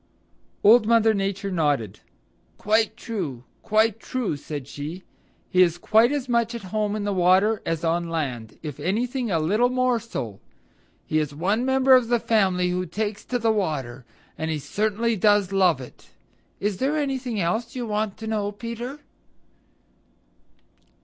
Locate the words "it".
15.79-16.07